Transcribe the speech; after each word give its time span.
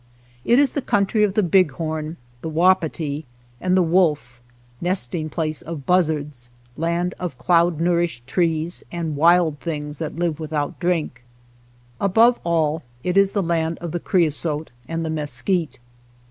It 0.43 0.57
is 0.57 0.73
the 0.73 0.81
country 0.81 1.23
of 1.23 1.35
the 1.35 1.43
bighorn, 1.43 2.17
the 2.41 2.49
wapiti, 2.49 3.25
and 3.59 3.77
the 3.77 3.83
wolf, 3.83 4.41
nesting 4.81 5.29
place 5.29 5.61
of 5.61 5.85
buz 5.85 6.09
zards, 6.09 6.49
land 6.75 7.13
of 7.19 7.37
cloud 7.37 7.79
nourished 7.79 8.25
trees 8.25 8.83
and 8.91 9.15
wild 9.15 9.59
things 9.59 9.99
that 9.99 10.15
live 10.15 10.39
without 10.39 10.79
drink. 10.79 11.21
Above 11.99 12.39
all, 12.43 12.81
it 13.03 13.15
is 13.15 13.33
the 13.33 13.43
land 13.43 13.77
of 13.77 13.91
the 13.91 13.99
creosote 13.99 14.71
and 14.87 15.05
the 15.05 15.11
mesquite. 15.11 15.77